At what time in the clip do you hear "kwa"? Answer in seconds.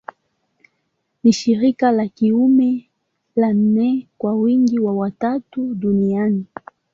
4.17-4.33